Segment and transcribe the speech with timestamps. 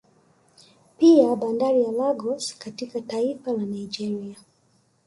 [0.97, 4.35] Pia bandari ya Lagos katika taifa la Nigeria